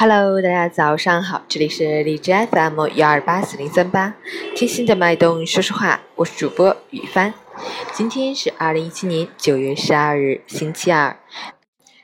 [0.00, 4.14] Hello，大家早上好，这里是荔枝 FM 幺二八四零三八，
[4.54, 7.34] 贴心的脉动，说实话，我是主播雨帆。
[7.92, 11.18] 今天是二零一七年九月十二日，星期二，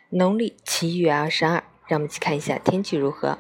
[0.09, 1.63] 农历七月二十二。
[1.87, 3.39] 让我们一起看一下天气如何。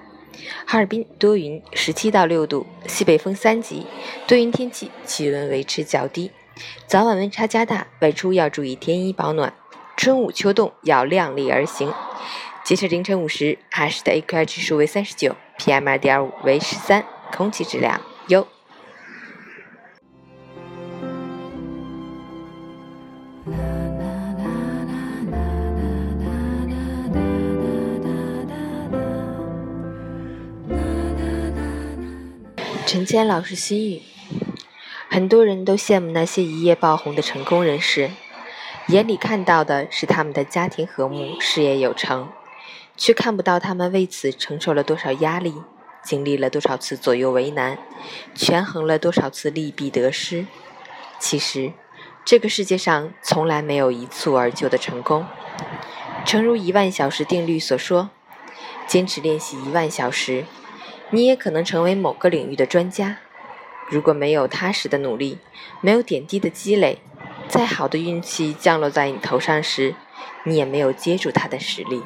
[0.64, 3.84] 哈尔滨多云，十七到六度，西北风三级，
[4.28, 6.30] 多云天气，气温维持较低，
[6.86, 9.52] 早晚温差加大，外出要注意添衣保暖。
[9.96, 11.92] 春捂秋冻，要量力而行。
[12.64, 18.48] 截至凌晨五时，哈市的 AQI 指数为三十九，PM 二点五为十三，空气质量优。
[32.86, 34.00] 陈谦老师心语：
[35.10, 38.10] 很多人都羡慕那些一夜爆红的成功人士，
[38.88, 42.30] 眼里看到的是他们的家庭和睦、事业有成。
[42.96, 45.54] 却看不到他们为此承受了多少压力，
[46.02, 47.78] 经历了多少次左右为难，
[48.34, 50.46] 权衡了多少次利弊得失。
[51.18, 51.72] 其实，
[52.24, 55.26] 这个世界上从来没有一蹴而就的成功。
[56.24, 58.10] 诚如一万小时定律所说，
[58.86, 60.44] 坚持练习一万小时，
[61.10, 63.18] 你也可能成为某个领域的专家。
[63.88, 65.38] 如果没有踏实的努力，
[65.82, 67.02] 没有点滴的积累，
[67.48, 69.94] 再好的运气降落在你头上时，
[70.44, 72.02] 你也没有接住它的实力。